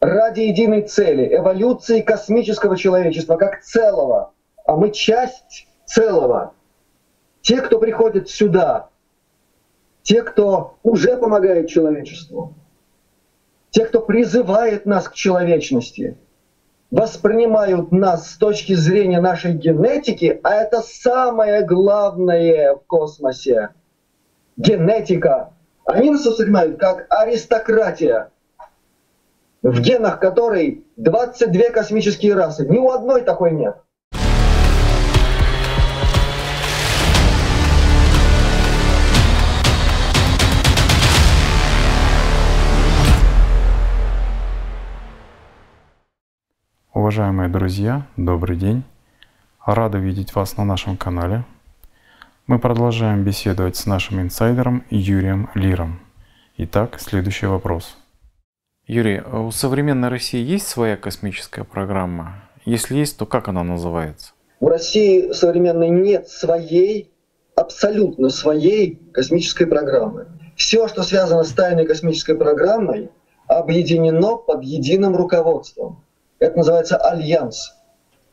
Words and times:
ради 0.00 0.40
единой 0.40 0.82
цели, 0.82 1.36
эволюции 1.36 2.00
космического 2.00 2.76
человечества 2.76 3.36
как 3.36 3.60
целого, 3.60 4.32
а 4.64 4.76
мы 4.76 4.90
часть 4.90 5.68
целого. 5.84 6.54
Те, 7.42 7.60
кто 7.60 7.78
приходит 7.78 8.28
сюда, 8.28 8.88
те, 10.02 10.22
кто 10.22 10.78
уже 10.82 11.16
помогает 11.16 11.68
человечеству, 11.68 12.54
те, 13.70 13.84
кто 13.84 14.00
призывает 14.00 14.86
нас 14.86 15.08
к 15.08 15.14
человечности, 15.14 16.16
воспринимают 16.90 17.92
нас 17.92 18.32
с 18.32 18.36
точки 18.36 18.72
зрения 18.74 19.20
нашей 19.20 19.52
генетики, 19.52 20.40
а 20.42 20.54
это 20.54 20.80
самое 20.80 21.64
главное 21.64 22.74
в 22.74 22.86
космосе— 22.86 23.70
генетика. 24.56 25.52
Они 25.84 26.10
нас 26.10 26.26
воспринимают 26.26 26.78
как 26.78 27.06
аристократия, 27.10 28.30
в 29.62 29.80
генах 29.80 30.20
которой 30.20 30.84
22 30.96 31.70
космические 31.70 32.34
расы. 32.34 32.66
Ни 32.66 32.78
у 32.78 32.90
одной 32.90 33.22
такой 33.22 33.52
нет. 33.52 33.76
Уважаемые 46.92 47.48
друзья, 47.48 48.06
добрый 48.16 48.56
день. 48.56 48.84
Рады 49.64 49.98
видеть 49.98 50.34
вас 50.34 50.56
на 50.56 50.64
нашем 50.64 50.96
канале. 50.96 51.44
Мы 52.46 52.58
продолжаем 52.58 53.24
беседовать 53.24 53.76
с 53.76 53.86
нашим 53.86 54.20
инсайдером 54.20 54.84
Юрием 54.90 55.50
Лиром. 55.54 56.00
Итак, 56.56 56.98
следующий 57.00 57.46
вопрос. 57.46 57.99
Юрий, 58.92 59.22
а 59.24 59.42
у 59.42 59.52
современной 59.52 60.08
России 60.08 60.44
есть 60.44 60.66
своя 60.66 60.96
космическая 60.96 61.62
программа? 61.62 62.42
Если 62.64 62.96
есть, 62.96 63.16
то 63.18 63.24
как 63.24 63.46
она 63.46 63.62
называется? 63.62 64.32
У 64.58 64.66
России 64.66 65.30
современной 65.30 65.90
нет 65.90 66.28
своей, 66.28 67.12
абсолютно 67.54 68.30
своей 68.30 68.96
космической 69.12 69.66
программы. 69.66 70.26
Все, 70.56 70.88
что 70.88 71.04
связано 71.04 71.44
с 71.44 71.52
тайной 71.52 71.86
космической 71.86 72.34
программой, 72.34 73.10
объединено 73.46 74.34
под 74.34 74.64
единым 74.64 75.14
руководством– 75.14 76.04
это 76.40 76.58
называется 76.58 76.96
альянс. 76.96 77.72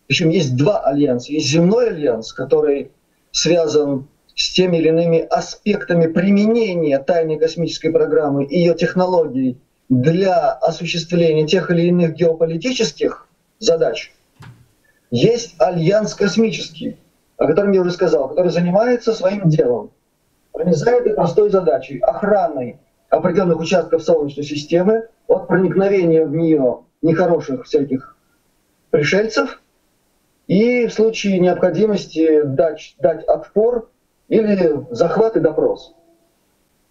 Причем 0.08 0.30
есть 0.30 0.58
два 0.58 0.80
альянса. 0.80 1.34
Есть 1.34 1.50
земной 1.50 1.90
альянс, 1.90 2.34
который 2.34 2.94
связан 3.30 4.08
с 4.34 4.56
теми 4.56 4.78
или 4.78 4.88
иными 4.88 5.20
аспектами 5.20 6.08
применения 6.08 6.98
тайной 6.98 7.38
космической 7.38 7.90
программы 7.90 8.46
и 8.46 8.58
ее 8.58 8.74
технологий 8.74 9.62
для 9.90 10.52
осуществления 10.52 11.48
тех 11.48 11.72
или 11.72 11.84
иных 11.84 12.16
геополитических 12.16 13.28
задач. 13.60 14.14
Есть 15.12 15.56
альянс 15.60 16.14
космический, 16.14 16.98
о 17.38 17.48
котором 17.48 17.72
я 17.72 17.82
уже 17.82 17.92
сказал, 17.92 18.30
который 18.30 18.52
занимается 18.52 19.14
своим 19.14 19.48
делом, 19.50 19.92
пронизает 20.52 21.02
этой 21.02 21.14
простой 21.14 21.50
задачей 21.50 22.00
охраной 22.00 22.80
определенных 23.10 23.60
участков 23.60 24.04
Солнечной 24.04 24.46
системы 24.46 25.08
от 25.28 25.48
проникновения 25.48 26.26
в 26.26 26.36
нее 26.36 26.84
нехороших 27.02 27.66
всяких 27.66 28.18
пришельцев 28.90 29.62
и 30.48 30.88
в 30.88 30.94
случае 30.94 31.40
необходимости 31.40 32.44
дать, 32.44 32.96
дать 33.00 33.24
отпор 33.26 33.90
или 34.28 34.86
захват 34.92 35.38
и 35.38 35.40
допрос. 35.40 35.94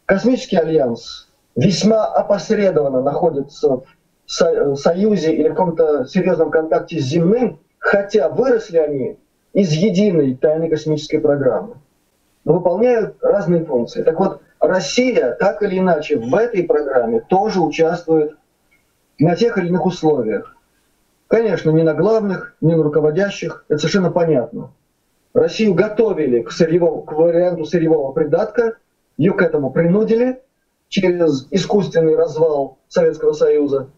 Космический 0.07 0.57
альянс 0.57 1.26
весьма 1.57 2.05
опосредованно 2.05 3.03
находится 3.03 3.83
в 4.27 4.77
союзе 4.77 5.35
или 5.35 5.49
в 5.49 5.55
каком-то 5.55 6.05
серьезном 6.05 6.51
контакте 6.51 7.01
с 7.01 7.05
земным, 7.05 7.61
хотя 7.79 8.29
выросли 8.29 8.77
они 8.77 9.19
из 9.53 9.73
единой 9.73 10.35
тайной 10.35 10.69
космической 10.69 11.19
программы, 11.19 11.77
но 12.45 12.55
выполняют 12.55 13.17
разные 13.23 13.65
функции. 13.65 14.03
Так 14.03 14.19
вот, 14.19 14.41
Россия 14.61 15.35
так 15.39 15.63
или 15.63 15.79
иначе 15.79 16.19
в 16.19 16.35
этой 16.35 16.65
программе 16.65 17.21
тоже 17.21 17.61
участвует 17.61 18.37
на 19.19 19.35
тех 19.37 19.57
или 19.59 19.69
иных 19.69 19.87
условиях. 19.87 20.57
Конечно, 21.29 21.71
не 21.71 21.83
на 21.83 21.95
главных, 21.95 22.57
не 22.61 22.75
на 22.75 22.83
руководящих, 22.83 23.65
это 23.69 23.79
совершенно 23.79 24.11
понятно. 24.11 24.73
Россию 25.33 25.75
готовили 25.75 26.43
к, 26.43 26.51
сырьевому, 26.51 27.03
к 27.03 27.13
варианту 27.13 27.65
сырьевого 27.65 28.13
придатка, 28.13 28.77
ее 29.17 29.33
к 29.33 29.43
этому 29.43 29.71
принудили 29.71 30.43
через 30.89 31.47
искусственный 31.51 32.17
развал 32.17 32.79
Советского 32.89 33.33
Союза 33.33 33.89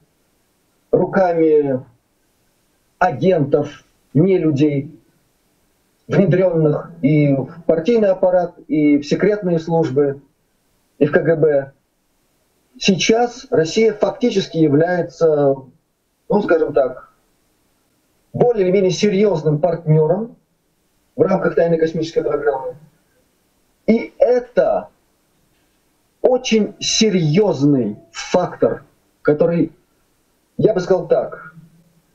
руками 0.91 1.85
агентов, 2.99 3.85
не 4.15 4.39
людей, 4.39 4.99
внедренных 6.07 6.91
и 7.03 7.35
в 7.35 7.63
партийный 7.67 8.09
аппарат, 8.09 8.55
и 8.67 8.99
в 8.99 9.05
секретные 9.05 9.59
службы, 9.59 10.23
и 10.99 11.07
в 11.07 11.13
КГБ. 11.13 11.73
Сейчас 12.79 13.47
Россия 13.51 13.93
фактически 13.93 14.57
является, 14.57 15.57
ну 16.29 16.43
скажем 16.43 16.73
так, 16.73 17.13
более 18.33 18.65
или 18.65 18.73
менее 18.73 18.91
серьезным 18.91 19.59
партнером 19.59 20.37
в 21.17 21.23
рамках 21.23 21.55
тайной 21.55 21.79
космической 21.79 22.23
программы. 22.23 22.77
И 23.87 24.15
это 24.19 24.89
очень 26.29 26.75
серьезный 26.81 27.97
фактор, 28.13 28.85
который, 29.23 29.73
я 30.57 30.75
бы 30.75 30.81
сказал 30.81 31.09
так, 31.09 31.55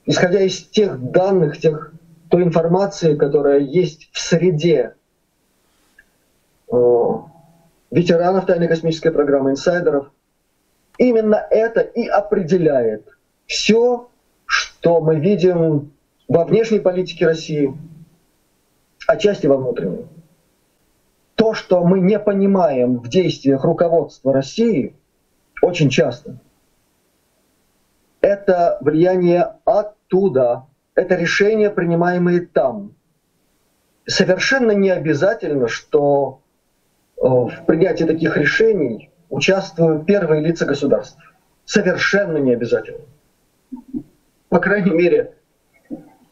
исходя 0.06 0.42
из 0.42 0.64
тех 0.64 1.00
данных, 1.12 1.58
тех, 1.58 1.92
той 2.30 2.44
информации, 2.44 3.16
которая 3.16 3.60
есть 3.60 4.10
в 4.12 4.20
среде 4.20 4.96
э, 6.72 6.76
ветеранов 7.92 8.46
тайной 8.46 8.68
космической 8.68 9.12
программы, 9.12 9.52
инсайдеров– 9.52 10.12
Именно 10.98 11.48
это 11.50 11.82
и 11.82 12.08
определяет 12.08 13.08
все, 13.46 14.10
что 14.46 15.02
мы 15.02 15.20
видим 15.20 15.92
во 16.28 16.46
внешней 16.46 16.80
политике 16.80 17.26
России, 17.26 17.74
отчасти 19.08 19.48
во 19.48 19.58
внутренней. 19.58 20.06
То, 21.44 21.54
что 21.54 21.84
мы 21.84 22.00
не 22.00 22.18
понимаем 22.20 23.00
в 23.00 23.10
действиях 23.10 23.66
руководства 23.66 24.32
России, 24.32 24.96
очень 25.62 25.90
часто, 25.90 26.38
это 28.22 28.78
влияние 28.80 29.56
оттуда, 29.66 30.68
это 30.96 31.16
решения, 31.16 31.70
принимаемые 31.70 32.46
там. 32.46 32.96
Совершенно 34.06 34.72
не 34.72 34.90
обязательно, 34.90 35.68
что 35.68 36.40
э, 37.18 37.28
в 37.28 37.66
принятии 37.68 38.06
таких 38.06 38.38
решений 38.38 39.12
участвуют 39.30 40.06
первые 40.06 40.42
лица 40.42 40.66
государств. 40.66 41.20
Совершенно 41.66 42.38
не 42.38 42.54
обязательно. 42.54 43.04
По 44.48 44.60
крайней 44.60 44.92
мере, 44.92 45.34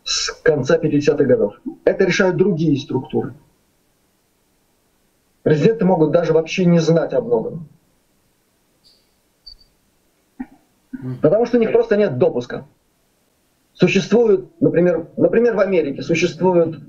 с 0.06 0.32
конца 0.42 0.78
50-х 0.78 1.26
годов. 1.26 1.56
Это 1.84 2.06
решают 2.06 2.38
другие 2.38 2.80
структуры. 2.80 3.34
Президенты 5.44 5.86
могут 5.86 6.12
даже 6.12 6.34
вообще 6.34 6.66
не 6.66 6.80
знать 6.80 7.14
о 7.14 7.22
многом. 7.22 7.68
Потому 11.22 11.46
что 11.46 11.58
у 11.58 11.60
них 11.60 11.72
просто 11.72 11.98
нет 11.98 12.18
допуска. 12.18 12.68
Существуют, 13.74 14.52
например, 14.62 15.08
например, 15.18 15.56
в 15.56 15.60
Америке 15.60 16.04
существуют 16.04 16.80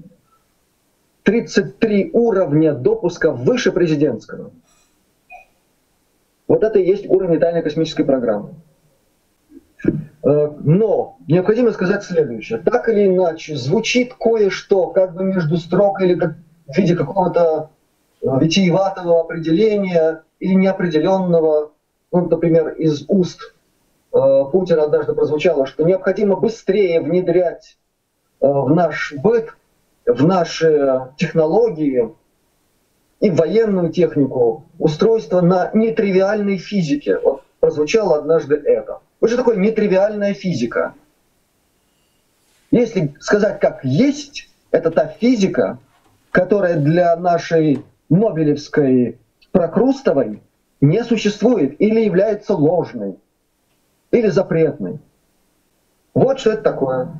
33 1.22 2.10
уровня 2.12 2.74
допуска 2.74 3.30
выше 3.30 3.72
президентского. 3.72 4.50
Вот 6.46 6.62
это 6.62 6.78
и 6.78 6.86
есть 6.86 7.08
уровень 7.08 7.40
тайной 7.40 7.62
космической 7.62 8.04
программы. 8.04 8.56
Э, 10.22 10.50
но 10.60 11.16
необходимо 11.26 11.72
сказать 11.72 12.04
следующее. 12.04 12.58
Так 12.58 12.88
или 12.88 13.06
иначе, 13.06 13.56
звучит 13.56 14.14
кое-что 14.14 14.88
как 14.88 15.14
бы 15.14 15.24
между 15.24 15.56
строк 15.56 16.02
или 16.02 16.14
как 16.14 16.34
в 16.66 16.76
виде 16.76 16.94
какого-то 16.94 17.70
витиеватого 18.22 19.20
определения 19.20 20.22
или 20.38 20.54
неопределенного, 20.54 21.72
ну, 22.12 22.28
например, 22.28 22.68
из 22.70 23.04
уст 23.08 23.54
э, 24.12 24.44
Путина 24.52 24.84
однажды 24.84 25.14
прозвучало, 25.14 25.66
что 25.66 25.84
необходимо 25.84 26.36
быстрее 26.36 27.00
внедрять 27.00 27.78
в 28.40 28.70
наш 28.70 29.12
быт, 29.14 29.54
в 30.04 30.24
наши 30.24 31.08
технологии 31.16 32.12
и 33.20 33.30
военную 33.30 33.92
технику, 33.92 34.64
устройство 34.80 35.40
на 35.40 35.70
нетривиальной 35.72 36.58
физике. 36.58 37.18
Вот 37.18 37.44
прозвучало 37.60 38.18
однажды 38.18 38.56
это. 38.56 38.98
Вот 39.20 39.28
что 39.28 39.38
такое 39.38 39.56
нетривиальная 39.56 40.34
физика? 40.34 40.94
Если 42.72 43.14
сказать 43.20 43.60
как 43.60 43.84
есть, 43.84 44.50
это 44.72 44.90
та 44.90 45.06
физика, 45.06 45.78
которая 46.32 46.76
для 46.76 47.14
нашей 47.14 47.84
Нобелевской 48.08 49.18
прокрустовой 49.52 50.42
не 50.80 51.04
существует 51.04 51.80
или 51.80 52.00
является 52.00 52.54
ложной, 52.54 53.16
или 54.10 54.28
запретной. 54.28 55.00
Вот 56.14 56.40
что 56.40 56.52
это 56.52 56.62
такое. 56.62 57.12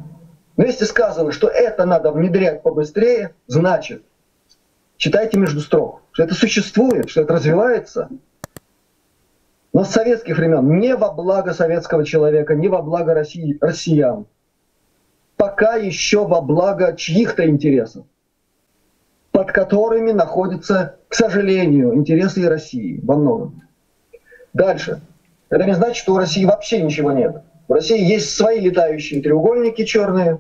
Но 0.57 0.65
если 0.65 0.85
сказано, 0.85 1.33
что 1.33 1.49
это 1.49 1.87
надо 1.87 2.13
внедрять 2.13 2.63
побыстрее, 2.63 3.35
значит, 3.47 4.03
читайте 4.97 5.39
между 5.39 5.61
строк, 5.61 6.03
что 6.13 6.25
это 6.25 6.35
существует, 6.35 7.09
что 7.09 7.23
это 7.23 7.35
развивается. 7.35 8.09
Но 9.73 9.85
с 9.85 9.89
советских 9.89 10.37
времен 10.37 10.79
не 10.79 10.95
во 10.95 11.11
благо 11.13 11.55
советского 11.55 12.05
человека, 12.05 12.55
не 12.55 12.69
во 12.69 12.83
благо 12.83 13.15
России, 13.15 13.57
россиян. 13.61 14.27
Пока 15.37 15.77
еще 15.77 16.27
во 16.27 16.43
благо 16.43 16.95
чьих-то 16.95 17.49
интересов, 17.49 18.05
под 19.43 19.51
которыми 19.51 20.13
находятся, 20.13 20.99
к 21.09 21.15
сожалению, 21.15 21.97
интересы 21.97 22.43
и 22.43 22.47
России 22.47 23.01
во 23.03 23.17
многом. 23.17 23.63
Дальше. 24.53 25.01
Это 25.51 25.65
не 25.65 25.75
значит, 25.75 25.97
что 25.97 26.15
у 26.15 26.19
России 26.19 26.45
вообще 26.45 26.81
ничего 26.81 27.11
нет. 27.11 27.43
В 27.67 27.73
России 27.73 28.01
есть 28.01 28.37
свои 28.37 28.61
летающие 28.61 29.21
треугольники 29.21 29.85
черные. 29.85 30.39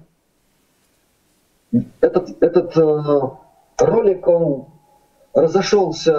Этот, 2.00 2.40
этот 2.40 2.76
э, 2.76 3.20
ролик, 3.78 4.28
он 4.28 4.66
разошелся 5.34 6.14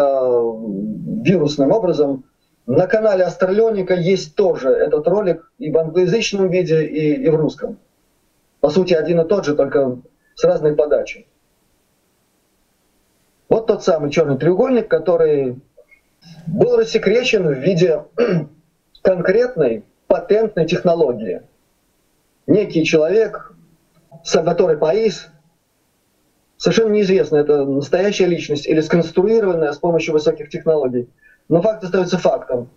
вирусным 1.23 1.71
образом. 1.71 2.25
На 2.65 2.87
канале 2.87 3.23
Астралионика 3.23 3.93
есть 3.93 4.35
тоже 4.35 4.71
этот 4.71 5.07
ролик 5.07 5.53
и 5.57 5.71
в 5.71 5.77
англоязычном 5.77 6.49
виде, 6.49 6.85
и, 6.85 7.13
и 7.13 7.29
в 7.29 7.35
русском. 7.37 7.77
По 8.59 8.69
сути, 8.69 8.93
один 8.93 9.21
и 9.21 9.25
тот 9.25 9.45
же, 9.45 9.55
только 9.55 9.99
с 10.35 10.43
разной 10.43 10.75
подачей. 10.75 11.27
Вот 13.49 13.67
тот 13.67 13.83
самый 13.83 14.09
черный 14.09 14.37
треугольник, 14.37 14.87
который 14.87 15.59
был 16.47 16.77
рассекречен 16.77 17.47
в 17.47 17.59
виде 17.59 18.03
конкретной 19.01 19.83
патентной 20.07 20.65
технологии. 20.65 21.41
Некий 22.47 22.83
человек, 22.83 23.53
Сальваторе 24.23 24.77
Паис, 24.77 25.29
совершенно 26.57 26.93
неизвестно, 26.93 27.37
это 27.37 27.65
настоящая 27.65 28.25
личность 28.25 28.67
или 28.67 28.81
сконструированная 28.81 29.71
с 29.71 29.77
помощью 29.77 30.13
высоких 30.13 30.49
технологий. 30.49 31.09
Но 31.49 31.61
факт 31.61 31.83
остается 31.83 32.17
фактом. 32.17 32.69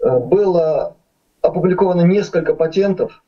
Э, 0.00 0.18
было 0.18 0.96
опубликовано 1.40 2.02
несколько 2.02 2.54
патентов 2.54 3.22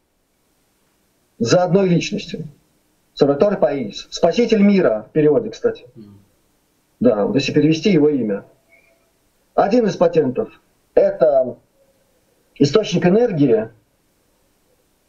за 1.38 1.64
одной 1.64 1.88
личностью. 1.88 2.44
Сальваторе 3.14 3.56
Паис. 3.56 4.06
Спаситель 4.10 4.62
мира 4.62 5.06
в 5.08 5.12
переводе, 5.12 5.50
кстати. 5.50 5.86
Да, 7.00 7.26
вот 7.26 7.34
если 7.36 7.52
перевести 7.52 7.90
его 7.90 8.08
имя. 8.08 8.44
Один 9.54 9.86
из 9.86 9.96
патентов– 9.96 10.48
это 10.94 11.58
источник 12.56 13.06
энергии, 13.06 13.70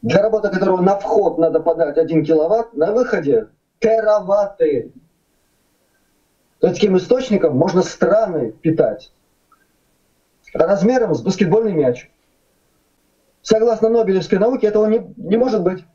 для 0.01 0.21
работы 0.21 0.49
которого 0.49 0.81
на 0.81 0.97
вход 0.97 1.37
надо 1.37 1.59
подать 1.59 1.97
1 1.97 2.23
киловатт, 2.23 2.73
на 2.73 2.93
выходе 2.93 3.49
тераватты. 3.79 4.93
То 6.59 6.67
есть 6.67 6.79
таким 6.79 6.97
источником 6.97 7.57
можно 7.57 7.81
страны 7.81 8.51
питать. 8.51 9.11
Размером 10.53 11.15
с 11.15 11.21
баскетбольный 11.21 11.73
мяч. 11.73 12.09
Согласно 13.41 13.89
Нобелевской 13.89 14.37
науке, 14.37 14.67
этого 14.67 14.85
не, 14.87 15.13
не 15.17 15.37
может 15.37 15.63
быть. 15.63 15.85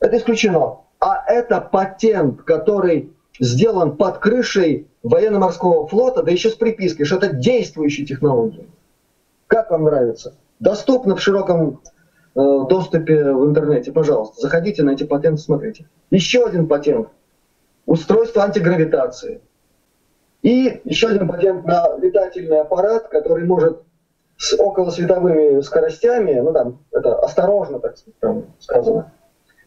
Это 0.00 0.16
исключено. 0.16 0.80
А 1.00 1.24
это 1.26 1.60
патент, 1.60 2.42
который 2.42 3.13
сделан 3.38 3.96
под 3.96 4.18
крышей 4.18 4.88
военно-морского 5.02 5.86
флота, 5.86 6.22
да 6.22 6.30
еще 6.30 6.50
с 6.50 6.54
припиской, 6.54 7.04
что 7.04 7.16
это 7.16 7.34
действующие 7.34 8.06
технологии. 8.06 8.68
Как 9.46 9.70
вам 9.70 9.84
нравится? 9.84 10.34
Доступно 10.60 11.16
в 11.16 11.22
широком 11.22 11.80
э, 12.34 12.40
доступе 12.68 13.32
в 13.32 13.44
интернете, 13.46 13.92
пожалуйста. 13.92 14.40
Заходите 14.40 14.82
на 14.82 14.90
эти 14.90 15.04
патенты, 15.04 15.42
смотрите. 15.42 15.88
Еще 16.10 16.44
один 16.44 16.68
патент. 16.68 17.08
Устройство 17.86 18.42
антигравитации. 18.42 19.40
И 20.42 20.80
еще 20.84 21.08
один 21.08 21.28
патент 21.28 21.64
на 21.64 21.96
летательный 21.96 22.60
аппарат, 22.60 23.08
который 23.08 23.44
может 23.44 23.82
с 24.36 24.58
околосветовыми 24.58 25.60
скоростями, 25.60 26.38
ну 26.40 26.52
там, 26.52 26.84
это 26.92 27.18
осторожно, 27.20 27.78
так 27.78 27.96
сказано, 28.58 29.12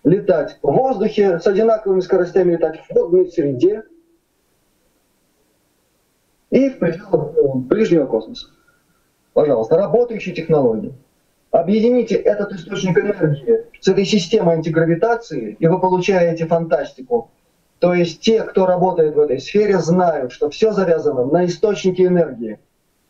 летать 0.08 0.58
в 0.62 0.72
воздухе, 0.72 1.40
с 1.40 1.48
одинаковыми 1.48 2.00
скоростями 2.00 2.54
летать 2.54 2.80
в 2.80 2.94
водной 2.94 3.28
среде 3.28 3.84
и 6.50 6.70
в 6.70 6.80
пределах 6.80 7.36
э, 7.36 7.42
ближнего 7.56 8.06
космоса. 8.06 8.48
Пожалуйста, 9.34 9.78
работающие 9.78 10.34
технологии. 10.34 10.94
Объедините 11.52 12.16
этот 12.16 12.54
источник 12.54 12.98
энергии 12.98 13.66
с 13.80 13.88
этой 13.88 14.06
системой 14.06 14.56
антигравитации, 14.56 15.58
и 15.60 15.68
вы 15.68 15.80
получаете 15.80 16.46
фантастику. 16.46 17.30
То 17.80 17.94
есть 17.94 18.22
те, 18.22 18.44
кто 18.44 18.66
работает 18.66 19.16
в 19.16 19.20
этой 19.20 19.40
сфере, 19.40 19.78
знают, 19.78 20.32
что 20.32 20.50
все 20.50 20.72
завязано 20.72 21.26
на 21.26 21.46
источнике 21.46 22.06
энергии. 22.06 22.60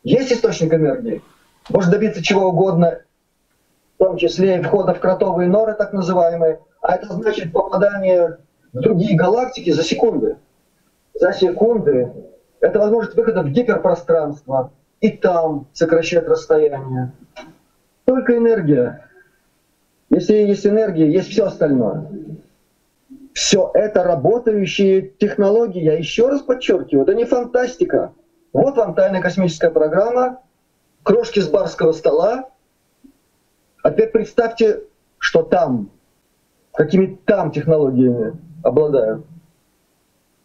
Есть 0.04 0.34
источник 0.34 0.74
энергии, 0.74 1.22
может 1.70 1.92
добиться 1.92 2.24
чего 2.24 2.48
угодно, 2.48 3.02
в 3.96 4.04
том 4.04 4.18
числе 4.18 4.58
и 4.58 4.62
входа 4.62 4.94
в 4.94 5.00
кротовые 5.00 5.50
норы, 5.50 5.74
так 5.74 5.94
называемые, 5.94 6.60
а 6.88 6.96
это 6.96 7.12
значит 7.12 7.52
попадание 7.52 8.38
в 8.72 8.80
другие 8.80 9.18
галактики 9.18 9.72
за 9.72 9.84
секунды. 9.84 10.38
За 11.14 11.34
секунды. 11.34 12.14
Это 12.62 12.80
возможность 12.80 13.18
выхода 13.18 13.42
в 13.42 13.50
гиперпространство. 13.50 14.72
И 15.02 15.10
там 15.10 15.68
сокращать 15.74 16.26
расстояние. 16.30 17.12
Только 18.06 18.38
энергия. 18.38 19.06
Если 20.10 20.34
есть 20.34 20.66
энергия, 20.66 21.12
есть 21.12 21.30
все 21.30 21.48
остальное. 21.48 22.10
Все 23.34 23.70
это 23.74 24.04
работающие 24.04 25.02
технологии. 25.02 25.84
Я 25.84 25.98
еще 25.98 26.30
раз 26.30 26.42
подчеркиваю, 26.42 27.04
это 27.04 27.14
не 27.16 27.26
фантастика. 27.26 28.14
Вот 28.54 28.78
вам 28.78 28.96
тайная 28.96 29.22
космическая 29.22 29.72
программа, 29.72 30.40
крошки 31.04 31.42
с 31.42 31.50
барского 31.50 31.92
стола. 31.92 32.50
Теперь 33.84 34.10
представьте, 34.10 34.84
что 35.20 35.44
там 35.44 35.92
какими 36.78 37.18
там 37.26 37.52
технологиями 37.52 38.40
обладают. 38.64 39.26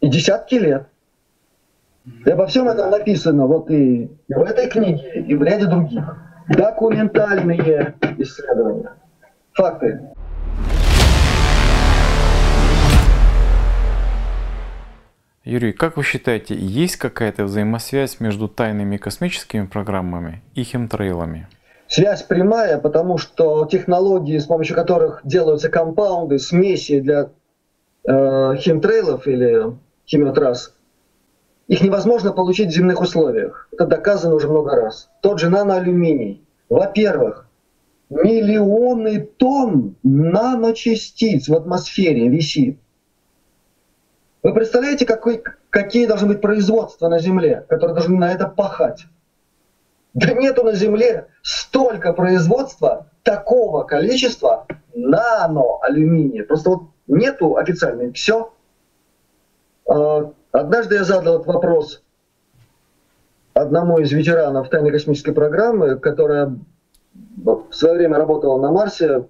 И 0.01 0.09
десятки 0.09 0.55
лет. 0.55 0.89
И 2.25 2.31
обо 2.31 2.47
всем 2.47 2.69
этом 2.69 2.91
написано 2.91 3.47
вот 3.47 3.71
и, 3.71 4.11
в 4.29 4.43
этой 4.43 4.69
книге, 4.69 5.25
и 5.29 5.35
в 5.37 5.43
ряде 5.43 5.67
других. 5.67 6.17
Документальные 6.49 7.95
исследования. 8.19 8.93
Факты. 9.53 10.01
Юрий, 15.45 15.73
как 15.73 15.97
вы 15.97 16.03
считаете, 16.03 16.57
есть 16.57 16.97
какая-то 16.97 17.45
взаимосвязь 17.45 18.21
между 18.21 18.49
тайными 18.49 18.97
космическими 18.97 19.67
программами 19.67 20.43
и 20.55 20.63
химтрейлами? 20.63 21.47
Связь 21.93 22.23
прямая, 22.23 22.79
потому 22.79 23.19
что 23.19 23.67
технологии, 23.67 24.39
с 24.39 24.47
помощью 24.47 24.75
которых 24.75 25.21
делаются 25.25 25.69
компаунды, 25.69 26.39
смеси 26.39 27.01
для 27.01 27.33
э, 28.09 28.57
химтрейлов 28.57 29.27
или 29.27 29.77
химиотрасс, 30.07 30.75
их 31.69 31.83
невозможно 31.83 32.33
получить 32.33 32.71
в 32.71 32.75
земных 32.75 33.03
условиях. 33.03 33.69
Это 33.73 33.85
доказано 33.85 34.37
уже 34.37 34.49
много 34.49 34.75
раз. 34.75 35.11
Тот 35.21 35.39
же 35.39 35.51
наноалюминий. 35.51 36.43
Во-первых, 36.71 37.47
миллионы 38.09 39.21
тонн 39.21 39.97
наночастиц 40.03 41.47
в 41.51 41.55
атмосфере 41.55 42.27
висит. 42.27 42.79
Вы 44.43 44.55
представляете, 44.55 45.05
какой, 45.05 45.43
какие 45.69 46.07
должны 46.07 46.29
быть 46.29 46.41
производства 46.41 47.09
на 47.09 47.19
Земле, 47.19 47.67
которые 47.69 47.95
должны 47.95 48.17
на 48.17 48.33
это 48.33 48.49
пахать? 48.49 49.05
Да 50.15 50.33
нету 50.35 50.63
на 50.63 50.75
Земле 50.75 51.29
столько 51.43 52.13
производства 52.13 53.07
такого 53.23 53.85
количества 53.85 54.67
наноалюминия. 54.95 56.45
Просто 56.45 56.71
вот 56.71 56.83
нету 57.07 57.57
официально, 57.57 58.13
все. 58.13 58.53
А, 59.89 60.31
однажды 60.53 60.97
я 60.97 61.05
задал 61.05 61.37
этот 61.37 61.47
вопрос 61.47 62.03
одному 63.55 63.99
из 63.99 64.13
ветеранов 64.13 64.69
тайной 64.69 64.91
космической 64.91 65.33
программы, 65.33 65.99
которая 65.99 66.57
в 67.37 67.73
свое 67.73 67.97
время 67.97 68.17
работала 68.17 68.61
на 68.61 68.71
Марсе, 68.71 69.27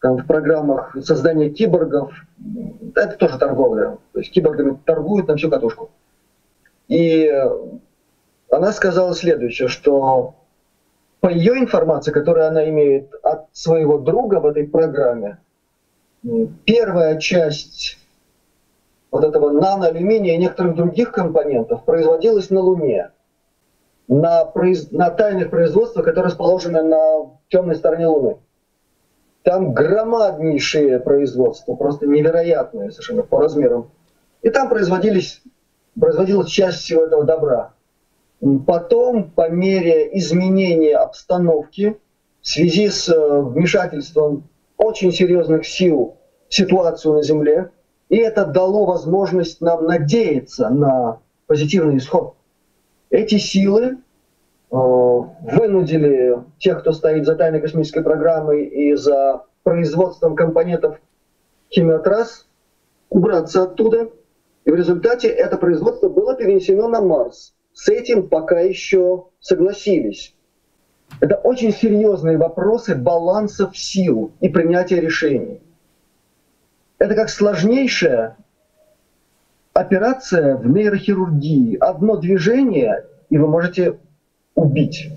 там, 0.00 0.18
в 0.18 0.26
программах 0.26 0.96
создания 1.02 1.50
киборгов. 1.50 2.12
Это 2.94 3.16
тоже 3.16 3.38
торговля. 3.38 3.98
То 4.12 4.20
есть 4.20 4.30
киборгами 4.30 4.78
торгуют 4.84 5.28
на 5.28 5.36
всю 5.36 5.50
катушку. 5.50 5.90
И 6.88 7.30
она 8.50 8.72
сказала 8.72 9.14
следующее, 9.14 9.68
что 9.68 10.34
по 11.20 11.28
ее 11.28 11.58
информации, 11.58 12.12
которую 12.12 12.46
она 12.46 12.68
имеет 12.68 13.12
от 13.22 13.46
своего 13.52 13.98
друга 13.98 14.40
в 14.40 14.46
этой 14.46 14.66
программе, 14.66 15.38
первая 16.64 17.18
часть 17.18 17.98
вот 19.10 19.24
этого 19.24 19.50
наноалюминия 19.50 20.34
и 20.34 20.38
некоторых 20.38 20.76
других 20.76 21.12
компонентов 21.12 21.84
производилась 21.84 22.50
на 22.50 22.60
Луне, 22.60 23.10
на, 24.08 24.44
произ... 24.44 24.90
на 24.90 25.10
тайных 25.10 25.50
производствах, 25.50 26.04
которые 26.04 26.30
расположены 26.30 26.82
на 26.82 27.30
темной 27.48 27.76
стороне 27.76 28.06
Луны. 28.06 28.38
Там 29.42 29.72
громаднейшие 29.72 30.98
производства, 30.98 31.74
просто 31.76 32.06
невероятные 32.06 32.90
совершенно 32.90 33.22
по 33.22 33.40
размерам. 33.40 33.90
И 34.42 34.50
там 34.50 34.68
производились, 34.68 35.42
производилась 35.98 36.48
часть 36.48 36.78
всего 36.78 37.02
этого 37.02 37.24
добра. 37.24 37.72
Потом, 38.66 39.30
по 39.30 39.48
мере 39.48 40.16
изменения 40.18 40.96
обстановки, 40.96 41.96
в 42.42 42.48
связи 42.48 42.88
с 42.88 43.08
э, 43.08 43.40
вмешательством 43.40 44.44
очень 44.76 45.10
серьезных 45.10 45.66
сил 45.66 46.16
в 46.48 46.54
ситуацию 46.54 47.14
на 47.14 47.22
Земле, 47.22 47.70
и 48.08 48.16
это 48.16 48.44
дало 48.44 48.84
возможность 48.84 49.60
нам 49.60 49.86
надеяться 49.86 50.68
на 50.68 51.20
позитивный 51.46 51.96
исход. 51.96 52.34
Эти 53.10 53.38
силы 53.38 53.84
э, 53.84 53.96
вынудили 54.70 56.38
тех, 56.58 56.80
кто 56.80 56.92
стоит 56.92 57.24
за 57.24 57.36
тайной 57.36 57.60
космической 57.60 58.02
программой 58.02 58.64
и 58.66 58.94
за 58.94 59.44
производством 59.62 60.36
компонентов 60.36 61.00
химиотрасс, 61.70 62.46
убраться 63.08 63.64
оттуда. 63.64 64.10
И 64.64 64.70
в 64.70 64.74
результате 64.74 65.28
это 65.28 65.56
производство 65.56 66.08
было 66.08 66.36
перенесено 66.36 66.86
на 66.86 67.00
Марс. 67.00 67.55
С 67.76 67.90
этим 67.90 68.30
пока 68.30 68.58
еще 68.58 69.26
согласились. 69.38 70.34
Это 71.20 71.36
очень 71.36 71.74
серьезные 71.74 72.38
вопросы 72.38 72.94
балансов 72.94 73.76
сил 73.76 74.32
и 74.40 74.48
принятия 74.48 74.98
решений. 74.98 75.60
Это 76.96 77.14
как 77.14 77.28
сложнейшая 77.28 78.38
операция 79.74 80.56
в 80.56 80.66
нейрохирургии. 80.66 81.76
Одно 81.76 82.16
движение, 82.16 83.04
и 83.28 83.36
вы 83.36 83.46
можете 83.46 83.98
убить. 84.54 85.10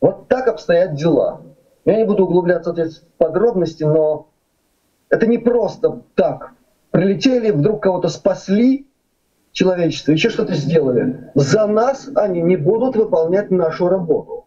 Вот 0.00 0.28
так 0.28 0.46
обстоят 0.46 0.94
дела. 0.94 1.42
Я 1.84 1.96
не 1.96 2.04
буду 2.04 2.24
углубляться 2.24 2.72
в 2.72 3.00
подробности, 3.18 3.82
но 3.82 4.28
это 5.08 5.26
не 5.26 5.38
просто 5.38 6.02
так. 6.14 6.52
Прилетели, 6.92 7.50
вдруг 7.50 7.82
кого-то 7.82 8.06
спасли, 8.08 8.86
человечество, 9.52 10.12
еще 10.12 10.30
что-то 10.30 10.54
сделали. 10.54 11.30
За 11.34 11.66
нас 11.66 12.08
они 12.14 12.40
не 12.40 12.56
будут 12.56 12.96
выполнять 12.96 13.50
нашу 13.50 13.88
работу. 13.88 14.46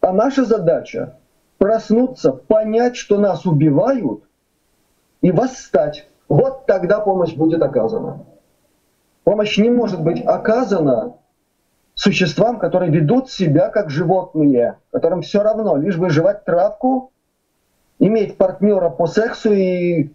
А 0.00 0.12
наша 0.12 0.44
задача 0.44 1.18
проснуться, 1.58 2.32
понять, 2.32 2.96
что 2.96 3.18
нас 3.18 3.44
убивают, 3.44 4.24
и 5.20 5.30
восстать. 5.30 6.08
Вот 6.28 6.66
тогда 6.66 7.00
помощь 7.00 7.34
будет 7.34 7.62
оказана. 7.62 8.24
Помощь 9.24 9.58
не 9.58 9.68
может 9.68 10.02
быть 10.02 10.24
оказана 10.24 11.16
существам, 11.94 12.58
которые 12.58 12.90
ведут 12.90 13.30
себя 13.30 13.68
как 13.68 13.90
животные, 13.90 14.78
которым 14.90 15.20
все 15.20 15.42
равно, 15.42 15.76
лишь 15.76 15.98
бы 15.98 16.08
жевать 16.08 16.44
травку, 16.44 17.12
иметь 17.98 18.38
партнера 18.38 18.88
по 18.88 19.06
сексу 19.06 19.52
и 19.52 20.10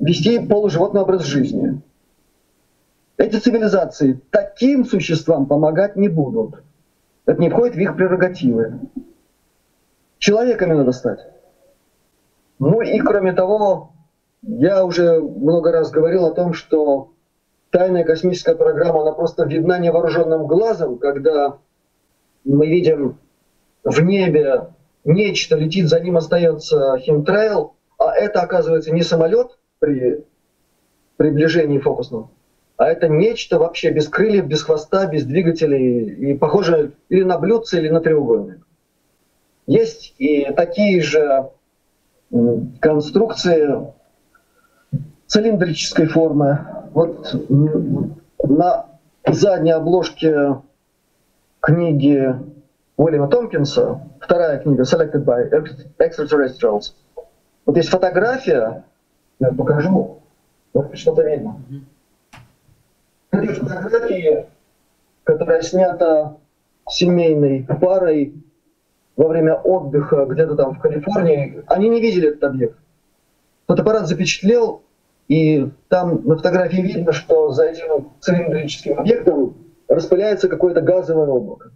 вести 0.00 0.40
полуживотный 0.40 1.02
образ 1.02 1.22
жизни. 1.22 1.80
Эти 3.20 3.36
цивилизации 3.36 4.18
таким 4.30 4.86
существам 4.86 5.44
помогать 5.44 5.94
не 5.94 6.08
будут. 6.08 6.62
Это 7.26 7.38
не 7.38 7.50
входит 7.50 7.74
в 7.74 7.78
их 7.78 7.94
прерогативы. 7.94 8.80
Человеками 10.16 10.72
надо 10.72 10.92
стать. 10.92 11.20
Ну 12.58 12.80
и 12.80 12.98
кроме 12.98 13.34
того, 13.34 13.92
я 14.40 14.86
уже 14.86 15.20
много 15.20 15.70
раз 15.70 15.90
говорил 15.90 16.24
о 16.24 16.30
том, 16.30 16.54
что 16.54 17.12
тайная 17.68 18.04
космическая 18.04 18.54
программа, 18.54 19.02
она 19.02 19.12
просто 19.12 19.44
видна 19.44 19.78
невооруженным 19.78 20.46
глазом, 20.46 20.96
когда 20.96 21.58
мы 22.44 22.68
видим 22.68 23.18
в 23.84 24.00
небе 24.00 24.68
нечто, 25.04 25.56
летит, 25.56 25.90
за 25.90 26.00
ним 26.00 26.16
остается 26.16 26.96
химтрейл, 26.96 27.74
а 27.98 28.14
это 28.14 28.40
оказывается 28.40 28.92
не 28.94 29.02
самолет 29.02 29.58
при 29.78 30.24
приближении 31.18 31.78
фокусном, 31.78 32.30
а 32.80 32.86
это 32.86 33.08
нечто 33.08 33.58
вообще 33.58 33.90
без 33.90 34.08
крыльев, 34.08 34.46
без 34.46 34.62
хвоста, 34.62 35.06
без 35.06 35.26
двигателей, 35.26 36.32
и 36.32 36.34
похоже 36.34 36.92
или 37.10 37.24
на 37.24 37.36
блюдце, 37.36 37.78
или 37.78 37.90
на 37.90 38.00
треугольник. 38.00 38.66
Есть 39.66 40.14
и 40.16 40.50
такие 40.56 41.02
же 41.02 41.50
конструкции 42.80 43.92
цилиндрической 45.26 46.06
формы. 46.06 46.66
Вот 46.92 47.36
на 48.42 48.86
задней 49.26 49.72
обложке 49.72 50.62
книги 51.60 52.34
Уильяма 52.96 53.28
Томпкинса, 53.28 54.00
вторая 54.22 54.58
книга 54.58 54.84
Selected 54.84 55.22
by 55.26 55.50
Extraterrestrials, 55.98 56.94
вот 57.66 57.76
есть 57.76 57.90
фотография, 57.90 58.84
я 59.38 59.52
покажу, 59.52 60.22
вот 60.72 60.96
что-то 60.96 61.28
видно. 61.28 61.60
Эти 63.32 63.60
фотографии, 63.60 64.46
которая 65.24 65.62
снята 65.62 66.36
семейной 66.88 67.66
парой 67.80 68.34
во 69.16 69.28
время 69.28 69.54
отдыха 69.54 70.24
где-то 70.26 70.56
там 70.56 70.74
в 70.74 70.80
Калифорнии, 70.80 71.62
они 71.66 71.88
не 71.88 72.00
видели 72.00 72.28
этот 72.28 72.44
объект. 72.44 72.78
Фотоаппарат 73.66 74.08
запечатлел 74.08 74.82
и 75.28 75.70
там 75.88 76.26
на 76.26 76.36
фотографии 76.36 76.80
видно, 76.80 77.12
что 77.12 77.52
за 77.52 77.66
этим 77.66 78.10
цилиндрическим 78.20 78.98
объектом 78.98 79.54
распыляется 79.86 80.48
какое-то 80.48 80.80
газовое 80.80 81.28
облако. 81.28 81.70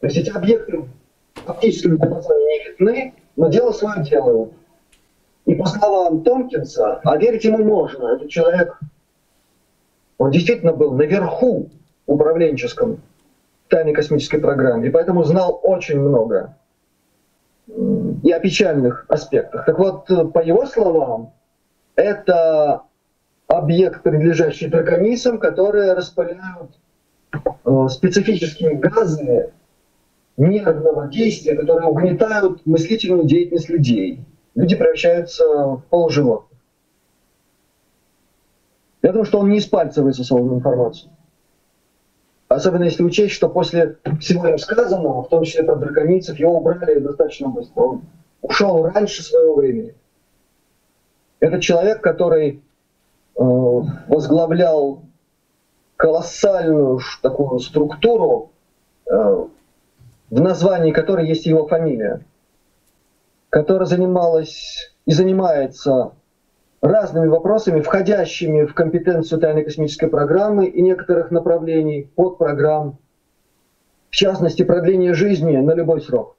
То 0.00 0.06
есть 0.06 0.18
эти 0.18 0.30
объекты 0.30 0.84
фактически 1.34 1.86
не 1.86 2.68
видны, 2.68 3.14
но 3.36 3.48
дело 3.48 3.72
свое 3.72 4.04
делают. 4.04 4.52
И 5.46 5.54
по 5.54 5.66
словам 5.66 6.22
Томпкинса, 6.22 7.00
а 7.02 7.16
верить 7.16 7.44
ему 7.44 7.64
можно, 7.64 8.16
этот 8.16 8.28
человек, 8.28 8.78
он 10.20 10.30
действительно 10.30 10.74
был 10.74 10.92
наверху 10.92 11.70
управленческом 12.04 13.00
тайной 13.68 13.94
космической 13.94 14.38
программе, 14.38 14.88
и 14.88 14.90
поэтому 14.90 15.24
знал 15.24 15.58
очень 15.62 15.98
много 15.98 16.56
и 17.66 18.30
о 18.30 18.38
печальных 18.38 19.06
аспектах. 19.08 19.64
Так 19.64 19.78
вот, 19.78 20.06
по 20.34 20.44
его 20.44 20.66
словам, 20.66 21.32
это 21.94 22.82
объект, 23.46 24.02
принадлежащий 24.02 24.66
драконисам, 24.68 25.38
которые 25.38 25.94
распыляют 25.94 26.78
э, 27.64 27.88
специфические 27.88 28.74
газы 28.74 29.54
нервного 30.36 31.08
действия, 31.08 31.56
которые 31.56 31.88
угнетают 31.88 32.66
мыслительную 32.66 33.24
деятельность 33.24 33.70
людей. 33.70 34.26
Люди 34.54 34.76
превращаются 34.76 35.46
в 35.46 35.82
полуживотных. 35.88 36.49
Думаю, 39.12 39.24
что 39.24 39.40
он 39.40 39.50
не 39.50 39.58
из 39.58 39.66
пальца 39.66 40.02
высосал 40.02 40.38
информацию. 40.38 41.10
Особенно 42.48 42.84
если 42.84 43.04
учесть, 43.04 43.34
что 43.34 43.48
после 43.48 43.96
всего 44.18 44.58
сказанного, 44.58 45.22
в 45.22 45.28
том 45.28 45.44
числе 45.44 45.62
про 45.62 45.76
драконицев, 45.76 46.38
его 46.38 46.58
убрали 46.58 46.98
достаточно 46.98 47.48
быстро. 47.48 47.80
Он 47.80 48.02
ушел 48.42 48.86
раньше 48.86 49.22
своего 49.22 49.54
времени. 49.54 49.94
Это 51.38 51.60
человек, 51.60 52.02
который 52.02 52.50
э, 52.50 52.60
возглавлял 53.40 55.02
колоссальную 55.96 57.00
такую 57.22 57.60
структуру, 57.60 58.50
э, 59.06 59.12
в 60.30 60.40
названии 60.40 60.92
которой 60.92 61.28
есть 61.28 61.46
его 61.46 61.66
фамилия, 61.66 62.24
которая 63.48 63.86
занималась 63.86 64.92
и 65.06 65.12
занимается 65.12 66.12
разными 66.80 67.26
вопросами, 67.26 67.80
входящими 67.80 68.64
в 68.64 68.74
компетенцию 68.74 69.40
тайной 69.40 69.64
космической 69.64 70.08
программы 70.08 70.66
и 70.66 70.80
некоторых 70.82 71.30
направлений 71.30 72.10
подпрограмм, 72.14 72.98
в 74.10 74.14
частности, 74.14 74.62
продление 74.62 75.14
жизни 75.14 75.56
на 75.56 75.74
любой 75.74 76.00
срок. 76.00 76.36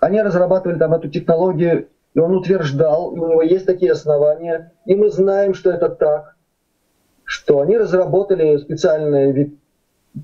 Они 0.00 0.20
разрабатывали 0.20 0.78
там 0.78 0.94
эту 0.94 1.08
технологию 1.08 1.88
и 2.14 2.20
он 2.20 2.34
утверждал, 2.34 3.14
и 3.14 3.18
у 3.20 3.28
него 3.28 3.42
есть 3.42 3.66
такие 3.66 3.92
основания, 3.92 4.72
и 4.86 4.96
мы 4.96 5.10
знаем, 5.10 5.54
что 5.54 5.70
это 5.70 5.88
так, 5.88 6.34
что 7.22 7.60
они 7.60 7.76
разработали 7.76 8.56
специальный 8.56 9.30
вид 9.30 9.58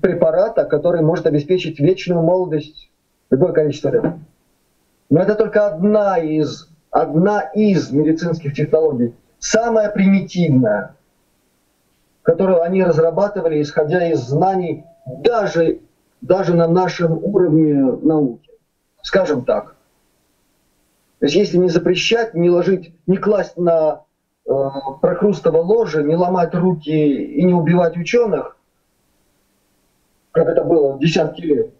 препарата, 0.01 0.65
который 0.65 1.01
может 1.01 1.25
обеспечить 1.25 1.79
вечную 1.79 2.21
молодость 2.21 2.91
любое 3.29 3.53
количество 3.53 3.91
лет. 3.91 4.03
Но 5.09 5.21
это 5.21 5.35
только 5.35 5.67
одна 5.67 6.17
из, 6.17 6.69
одна 6.95 7.41
из 7.41 7.91
медицинских 7.91 8.53
технологий, 8.53 9.13
самая 9.37 9.91
примитивная, 9.91 10.95
которую 12.21 12.61
они 12.61 12.81
разрабатывали, 12.85 13.61
исходя 13.61 14.09
из 14.09 14.19
знаний 14.21 14.85
даже, 15.05 15.81
даже 16.21 16.53
на 16.53 16.69
нашем 16.69 17.21
уровне 17.21 17.73
науки. 18.01 18.49
Скажем 19.01 19.43
так, 19.43 19.75
то 21.19 21.25
есть 21.25 21.35
если 21.35 21.57
не 21.57 21.67
запрещать, 21.67 22.33
не 22.33 22.49
ложить, 22.49 22.95
не 23.07 23.17
класть 23.17 23.57
на 23.57 24.03
э, 24.47 24.51
прокрустово 25.01 25.57
ложе, 25.57 26.01
не 26.01 26.15
ломать 26.15 26.55
руки 26.55 26.91
и 26.91 27.43
не 27.43 27.53
убивать 27.53 27.97
ученых, 27.97 28.57
как 30.31 30.47
это 30.47 30.63
было 30.63 30.97
десятки 30.97 31.41
лет, 31.41 31.73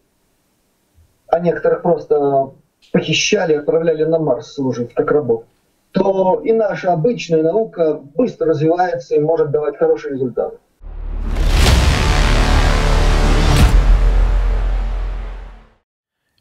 а 1.28 1.40
некоторых 1.40 1.84
просто 1.84 2.52
похищали, 2.92 3.54
отправляли 3.54 4.04
на 4.04 4.20
Марс 4.20 4.54
служить 4.54 4.94
как 4.94 5.12
рабов, 5.12 5.46
то 5.92 6.42
и 6.44 6.52
наша 6.52 6.94
обычная 6.94 7.42
наука 7.42 8.02
быстро 8.16 8.48
развивается 8.48 9.16
и 9.16 9.20
может 9.20 9.52
давать 9.52 9.78
хорошие 9.78 10.14
результаты. 10.14 10.58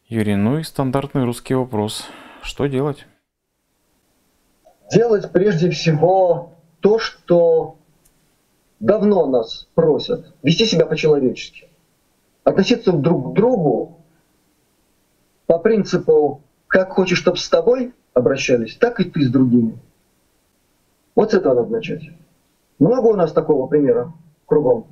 Юрий, 0.06 0.36
ну 0.36 0.58
и 0.58 0.62
стандартный 0.62 1.24
русский 1.24 1.54
вопрос. 1.54 2.04
Что 2.42 2.66
делать? 2.66 3.06
Делать 4.92 5.30
прежде 5.32 5.70
всего 5.70 6.52
то, 6.80 6.98
что 6.98 7.78
давно 8.80 9.26
нас 9.26 9.66
просят. 9.74 10.34
Вести 10.42 10.66
себя 10.66 10.86
по-человечески. 10.86 11.68
Относиться 12.44 12.92
друг 12.92 13.32
к 13.32 13.34
другу 13.34 14.03
по 15.46 15.58
принципу, 15.58 16.42
как 16.66 16.92
хочешь, 16.92 17.18
чтобы 17.18 17.36
с 17.36 17.48
тобой 17.48 17.92
обращались, 18.12 18.76
так 18.76 19.00
и 19.00 19.04
ты 19.04 19.24
с 19.24 19.30
другими. 19.30 19.78
Вот 21.14 21.30
с 21.30 21.34
этого 21.34 21.54
надо 21.54 21.70
начать. 21.70 22.02
Много 22.78 23.08
у 23.08 23.14
нас 23.14 23.32
такого 23.32 23.66
примера 23.66 24.12
кругом? 24.46 24.86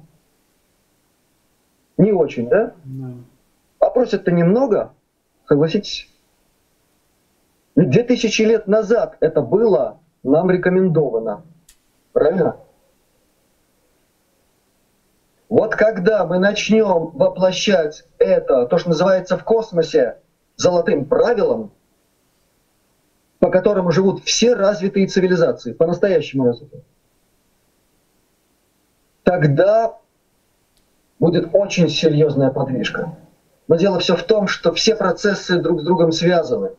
Не 1.96 2.12
очень, 2.12 2.48
да? 2.48 2.74
Да. 2.84 3.14
А 3.80 3.90
просят-то 3.90 4.30
немного, 4.30 4.92
согласитесь? 5.48 6.08
Ведь 7.74 7.90
2000 7.90 8.42
лет 8.42 8.66
назад 8.66 9.16
это 9.20 9.40
было 9.40 10.00
нам 10.22 10.50
рекомендовано. 10.50 11.42
Правильно? 12.12 12.56
Вот 15.48 15.74
когда 15.74 16.24
мы 16.26 16.38
начнем 16.38 17.10
воплощать 17.10 18.04
это, 18.18 18.66
то, 18.66 18.78
что 18.78 18.90
называется 18.90 19.36
в 19.36 19.44
космосе, 19.44 20.18
золотым 20.56 21.04
правилом, 21.04 21.72
по 23.38 23.50
которому 23.50 23.90
живут 23.90 24.22
все 24.24 24.54
развитые 24.54 25.06
цивилизации, 25.06 25.72
по-настоящему 25.72 26.44
развитые, 26.44 26.82
тогда 29.24 29.98
будет 31.18 31.48
очень 31.52 31.88
серьезная 31.88 32.50
подвижка. 32.50 33.16
Но 33.68 33.76
дело 33.76 33.98
все 33.98 34.16
в 34.16 34.22
том, 34.22 34.48
что 34.48 34.72
все 34.72 34.96
процессы 34.96 35.58
друг 35.60 35.80
с 35.80 35.84
другом 35.84 36.12
связаны. 36.12 36.72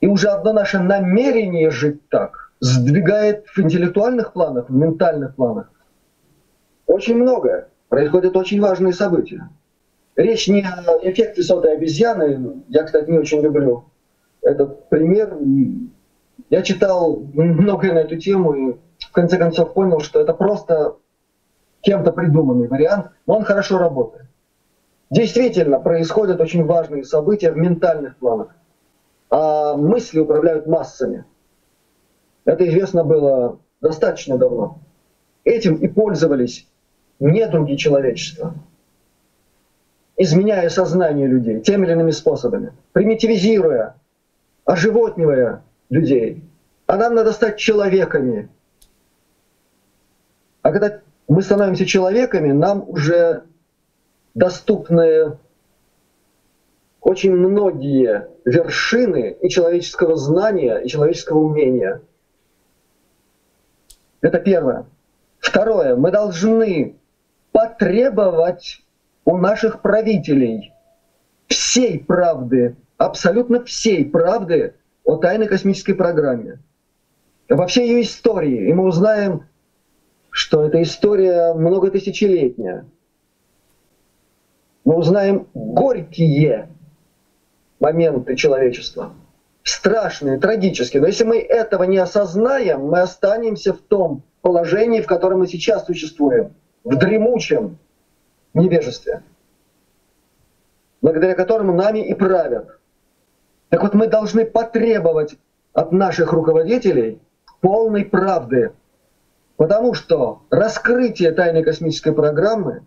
И 0.00 0.06
уже 0.06 0.28
одно 0.28 0.52
наше 0.52 0.78
намерение 0.78 1.70
жить 1.70 2.08
так 2.08 2.52
сдвигает 2.60 3.46
в 3.48 3.58
интеллектуальных 3.58 4.32
планах, 4.32 4.68
в 4.68 4.74
ментальных 4.74 5.34
планах 5.34 5.70
очень 6.88 7.16
многое. 7.16 7.68
Происходят 7.88 8.36
очень 8.36 8.60
важные 8.60 8.92
события. 8.92 9.48
Речь 10.18 10.48
не 10.48 10.62
о 10.62 10.98
эффекте 11.02 11.44
сотой 11.44 11.74
обезьяны. 11.74 12.64
Я, 12.68 12.82
кстати, 12.82 13.08
не 13.08 13.18
очень 13.18 13.40
люблю 13.40 13.84
этот 14.42 14.88
пример. 14.88 15.38
Я 16.50 16.62
читал 16.62 17.22
многое 17.34 17.92
на 17.92 17.98
эту 17.98 18.16
тему 18.16 18.52
и 18.52 18.76
в 18.98 19.12
конце 19.12 19.38
концов 19.38 19.74
понял, 19.74 20.00
что 20.00 20.20
это 20.20 20.34
просто 20.34 20.96
кем-то 21.82 22.10
придуманный 22.10 22.66
вариант, 22.66 23.12
но 23.26 23.36
он 23.36 23.44
хорошо 23.44 23.78
работает. 23.78 24.26
Действительно, 25.08 25.78
происходят 25.78 26.40
очень 26.40 26.64
важные 26.64 27.04
события 27.04 27.52
в 27.52 27.56
ментальных 27.56 28.16
планах, 28.16 28.56
а 29.30 29.76
мысли 29.76 30.18
управляют 30.18 30.66
массами. 30.66 31.26
Это 32.44 32.68
известно 32.68 33.04
было 33.04 33.60
достаточно 33.80 34.36
давно. 34.36 34.80
Этим 35.44 35.76
и 35.76 35.86
пользовались 35.86 36.66
недруги 37.20 37.76
человечества 37.76 38.54
изменяя 40.18 40.68
сознание 40.68 41.28
людей 41.28 41.60
теми 41.60 41.86
или 41.86 41.92
иными 41.92 42.10
способами, 42.10 42.72
примитивизируя, 42.92 43.94
оживотнивая 44.64 45.62
людей. 45.88 46.44
А 46.86 46.96
нам 46.96 47.14
надо 47.14 47.32
стать 47.32 47.56
человеками. 47.56 48.48
А 50.62 50.72
когда 50.72 51.00
мы 51.28 51.40
становимся 51.42 51.86
человеками, 51.86 52.52
нам 52.52 52.84
уже 52.88 53.44
доступны 54.34 55.38
очень 57.00 57.32
многие 57.34 58.28
вершины 58.44 59.36
и 59.40 59.48
человеческого 59.48 60.16
знания, 60.16 60.78
и 60.78 60.88
человеческого 60.88 61.38
умения. 61.38 62.02
Это 64.20 64.40
первое. 64.40 64.86
Второе. 65.38 65.94
Мы 65.94 66.10
должны 66.10 66.96
потребовать 67.52 68.82
у 69.28 69.36
наших 69.36 69.82
правителей 69.82 70.72
всей 71.48 71.98
правды, 72.02 72.76
абсолютно 72.96 73.62
всей 73.62 74.06
правды 74.06 74.76
о 75.04 75.16
тайной 75.16 75.46
космической 75.46 75.92
программе, 75.92 76.60
во 77.46 77.66
всей 77.66 77.88
ее 77.88 78.02
истории. 78.02 78.70
И 78.70 78.72
мы 78.72 78.86
узнаем, 78.86 79.44
что 80.30 80.64
эта 80.64 80.80
история 80.80 81.52
многотысячелетняя. 81.52 82.86
Мы 84.86 84.96
узнаем 84.96 85.46
горькие 85.52 86.70
моменты 87.80 88.34
человечества, 88.34 89.12
страшные, 89.62 90.38
трагические. 90.38 91.02
Но 91.02 91.06
если 91.06 91.24
мы 91.24 91.36
этого 91.36 91.82
не 91.82 91.98
осознаем, 91.98 92.86
мы 92.86 93.00
останемся 93.02 93.74
в 93.74 93.78
том 93.82 94.22
положении, 94.40 95.02
в 95.02 95.06
котором 95.06 95.40
мы 95.40 95.48
сейчас 95.48 95.84
существуем, 95.84 96.54
в 96.82 96.96
дремучем, 96.96 97.76
невежестве, 98.58 99.22
благодаря 101.00 101.34
которому 101.34 101.74
нами 101.74 102.00
и 102.00 102.14
правят. 102.14 102.78
Так 103.68 103.82
вот, 103.82 103.94
мы 103.94 104.06
должны 104.06 104.44
потребовать 104.44 105.36
от 105.72 105.92
наших 105.92 106.32
руководителей 106.32 107.20
полной 107.60 108.04
правды, 108.04 108.72
потому 109.56 109.94
что 109.94 110.42
раскрытие 110.50 111.32
тайной 111.32 111.62
космической 111.62 112.12
программы, 112.12 112.84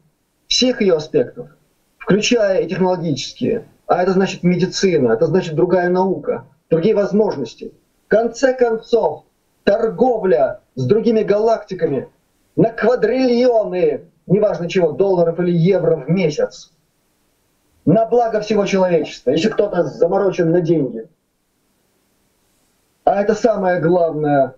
всех 0.47 0.81
ее 0.81 0.95
аспектов, 0.95 1.49
включая 1.97 2.62
и 2.62 2.67
технологические, 2.67 3.65
а 3.88 4.01
это 4.01 4.12
значит 4.12 4.43
медицина, 4.43 5.13
это 5.13 5.27
значит 5.27 5.55
другая 5.55 5.89
наука, 5.89 6.45
другие 6.69 6.95
возможности. 6.95 7.73
В 8.05 8.10
конце 8.10 8.53
концов, 8.53 9.25
торговля 9.63 10.62
с 10.75 10.86
другими 10.86 11.23
галактиками 11.23 12.10
на 12.55 12.69
квадриллионы 12.69 14.11
неважно 14.27 14.69
чего, 14.69 14.91
долларов 14.91 15.39
или 15.39 15.51
евро 15.51 15.95
в 15.97 16.10
месяц, 16.10 16.71
на 17.86 18.05
благо 18.05 18.41
всего 18.41 18.65
человечества, 18.65 19.31
если 19.31 19.49
кто-то 19.49 19.84
заморочен 19.84 20.51
на 20.51 20.62
деньги. 20.62 21.07
А 23.03 23.21
это 23.21 23.34
самое 23.34 23.81
главное, 23.81 24.55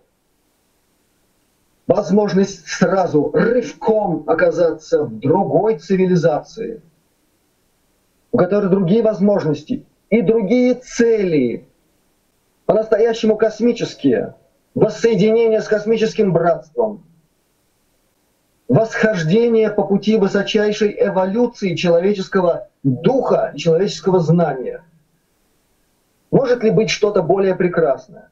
возможность 1.87 2.67
сразу 2.67 3.31
рывком 3.33 4.23
оказаться 4.27 5.03
в 5.03 5.19
другой 5.19 5.79
цивилизации, 5.79 6.81
у 8.31 8.37
которой 8.37 8.69
другие 8.69 9.01
возможности 9.01 9.85
и 10.09 10.21
другие 10.21 10.75
цели, 10.75 11.67
по-настоящему 12.65 13.37
космические, 13.37 14.35
воссоединение 14.75 15.61
с 15.61 15.67
космическим 15.67 16.33
братством– 16.33 17.05
восхождение 18.67 19.69
по 19.69 19.83
пути 19.83 20.17
высочайшей 20.17 20.95
эволюции 20.99 21.75
человеческого 21.75 22.69
духа 22.83 23.51
и 23.53 23.57
человеческого 23.57 24.19
знания. 24.19 24.83
Может 26.31 26.63
ли 26.63 26.71
быть 26.71 26.89
что-то 26.89 27.21
более 27.21 27.55
прекрасное? 27.55 28.31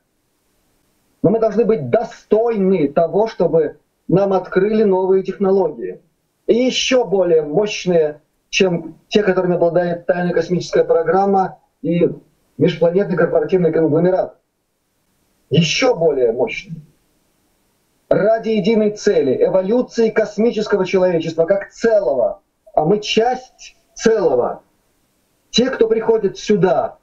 Но 1.22 1.30
мы 1.30 1.40
должны 1.40 1.66
быть 1.66 1.90
достойны 1.90 2.88
того, 2.88 3.28
чтобы 3.28 3.78
нам 4.08 4.34
открыли 4.34 4.84
новые 4.84 5.24
технологии. 5.24 6.02
И 6.48 6.56
еще 6.56 7.06
более 7.06 7.44
мощные, 7.44 8.22
чем 8.50 8.98
те, 9.08 9.22
которыми 9.22 9.56
обладает 9.56 10.08
тайная 10.08 10.34
космическая 10.34 10.84
программа 10.84 11.60
и 11.84 12.10
межпланетный 12.58 13.16
корпоративный 13.16 13.72
конгломерат. 13.72 14.38
Еще 15.52 15.96
более 15.96 16.32
мощные 16.32 16.82
ради 18.12 18.50
единой 18.50 18.92
цели, 18.92 19.46
эволюции 19.46 20.10
космического 20.10 20.86
человечества 20.86 21.46
как 21.46 21.72
целого. 21.72 22.42
А 22.74 22.84
мы 22.84 23.00
часть 23.00 23.78
целого. 23.94 24.64
Те, 25.50 25.70
кто 25.70 25.88
приходит 25.88 26.38
сюда, 26.38 26.98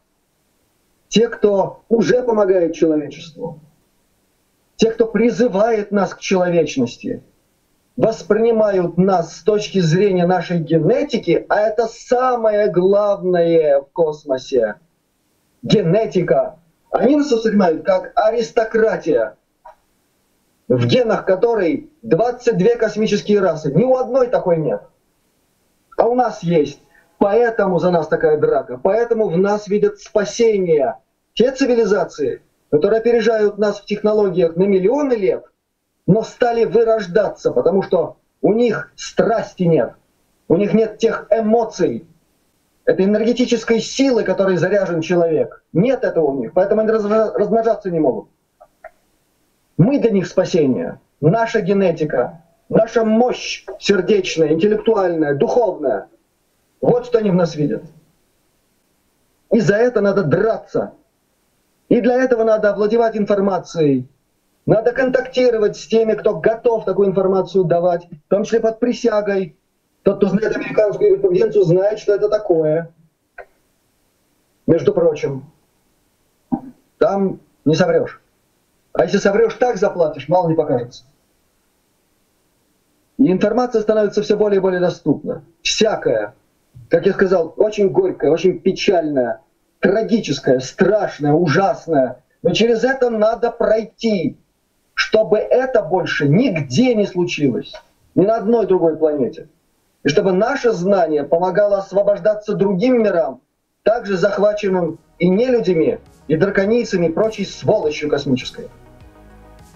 те, 1.08 1.28
кто 1.28 1.82
уже 1.88 2.22
помогает 2.22 2.74
человечеству, 2.74 3.60
те, 4.76 4.90
кто 4.90 5.06
призывает 5.06 5.92
нас 5.92 6.12
к 6.12 6.20
человечности, 6.20 7.22
воспринимают 7.96 8.98
нас 8.98 9.38
с 9.38 9.42
точки 9.42 9.80
зрения 9.80 10.26
нашей 10.26 10.58
генетики, 10.58 11.46
а 11.48 11.60
это 11.60 11.86
самое 11.86 12.70
главное 12.70 13.80
в 13.80 13.90
космосе. 13.92 14.74
Генетика. 15.62 16.58
Они 16.90 17.16
нас 17.16 17.32
воспринимают 17.32 17.84
как 17.84 18.12
аристократия 18.14 19.38
в 20.68 20.86
генах 20.86 21.24
которой 21.24 21.90
22 22.02 22.76
космические 22.76 23.40
расы. 23.40 23.72
Ни 23.72 23.84
у 23.84 23.96
одной 23.96 24.28
такой 24.28 24.58
нет. 24.58 24.82
А 25.96 26.06
у 26.06 26.14
нас 26.14 26.42
есть. 26.42 26.80
Поэтому 27.18 27.78
за 27.78 27.90
нас 27.90 28.06
такая 28.06 28.38
драка. 28.38 28.78
Поэтому 28.80 29.28
в 29.28 29.36
нас 29.38 29.66
видят 29.66 29.98
спасение. 29.98 30.96
те 31.34 31.50
цивилизации, 31.50 32.42
которые 32.70 33.00
опережают 33.00 33.58
нас 33.58 33.80
в 33.80 33.86
технологиях 33.86 34.56
на 34.56 34.64
миллионы 34.64 35.14
лет, 35.14 35.44
но 36.06 36.22
стали 36.22 36.64
вырождаться, 36.64 37.50
потому 37.50 37.82
что 37.82 38.16
у 38.40 38.52
них 38.52 38.92
страсти 38.96 39.64
нет, 39.64 39.94
у 40.48 40.56
них 40.56 40.72
нет 40.74 40.98
тех 40.98 41.26
эмоций, 41.30 42.06
этой 42.84 43.04
энергетической 43.04 43.80
силы, 43.80 44.22
которой 44.22 44.56
заряжен 44.56 45.02
человек. 45.02 45.62
Нет 45.72 46.04
этого 46.04 46.26
у 46.26 46.40
них, 46.40 46.52
поэтому 46.54 46.80
они 46.80 46.90
размножаться 46.90 47.90
не 47.90 48.00
могут. 48.00 48.28
Мы 49.78 50.00
для 50.00 50.10
них 50.10 50.26
спасение. 50.26 51.00
Наша 51.20 51.60
генетика, 51.60 52.42
наша 52.68 53.04
мощь 53.04 53.64
сердечная, 53.78 54.52
интеллектуальная, 54.52 55.34
духовная. 55.34 56.08
Вот 56.80 57.06
что 57.06 57.18
они 57.18 57.30
в 57.30 57.34
нас 57.34 57.54
видят. 57.54 57.84
И 59.52 59.60
за 59.60 59.76
это 59.76 60.00
надо 60.00 60.24
драться. 60.24 60.92
И 61.88 62.00
для 62.00 62.22
этого 62.22 62.44
надо 62.44 62.70
овладевать 62.70 63.16
информацией. 63.16 64.08
Надо 64.66 64.92
контактировать 64.92 65.76
с 65.76 65.86
теми, 65.86 66.12
кто 66.12 66.36
готов 66.36 66.84
такую 66.84 67.08
информацию 67.08 67.64
давать, 67.64 68.06
в 68.26 68.28
том 68.28 68.44
числе 68.44 68.60
под 68.60 68.80
присягой. 68.80 69.56
Тот, 70.02 70.18
кто 70.18 70.28
знает 70.28 70.54
американскую 70.56 71.20
конвенцию, 71.20 71.64
знает, 71.64 71.98
что 71.98 72.14
это 72.14 72.28
такое. 72.28 72.92
Между 74.66 74.92
прочим, 74.92 75.50
там 76.98 77.40
не 77.64 77.74
соврешь. 77.74 78.20
А 78.92 79.04
если 79.04 79.18
соврешь, 79.18 79.54
так 79.54 79.76
заплатишь, 79.76 80.28
мало 80.28 80.48
не 80.48 80.54
покажется. 80.54 81.04
И 83.18 83.30
информация 83.30 83.82
становится 83.82 84.22
все 84.22 84.36
более 84.36 84.58
и 84.58 84.60
более 84.60 84.80
доступна. 84.80 85.44
Всякая. 85.62 86.34
Как 86.88 87.06
я 87.06 87.12
сказал, 87.12 87.52
очень 87.56 87.90
горькая, 87.90 88.30
очень 88.30 88.60
печальная, 88.60 89.40
трагическая, 89.80 90.60
страшная, 90.60 91.32
ужасная. 91.32 92.22
Но 92.42 92.50
через 92.54 92.84
это 92.84 93.10
надо 93.10 93.50
пройти, 93.50 94.38
чтобы 94.94 95.38
это 95.38 95.82
больше 95.82 96.28
нигде 96.28 96.94
не 96.94 97.06
случилось. 97.06 97.72
Ни 98.14 98.24
на 98.24 98.36
одной 98.36 98.66
другой 98.66 98.96
планете. 98.96 99.48
И 100.04 100.08
чтобы 100.08 100.32
наше 100.32 100.72
знание 100.72 101.24
помогало 101.24 101.78
освобождаться 101.78 102.54
другим 102.54 103.02
мирам, 103.02 103.40
также 103.82 104.16
захваченным 104.16 104.98
и 105.18 105.28
нелюдями, 105.28 106.00
и 106.28 106.36
драконийцами, 106.36 107.06
и 107.06 107.10
прочей 107.10 107.44
сволочью 107.44 108.08
космической. 108.08 108.68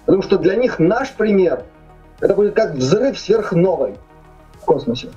Потому 0.04 0.22
что 0.22 0.38
для 0.38 0.56
них 0.56 0.78
наш 0.78 1.10
пример– 1.12 1.64
это 2.20 2.34
будет 2.34 2.54
как 2.54 2.74
взрыв 2.74 3.18
сверхновой 3.18 3.94
в 4.54 4.64
космосе. 4.64 5.08